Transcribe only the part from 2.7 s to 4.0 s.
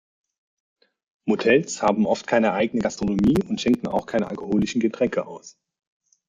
Gastronomie und schenken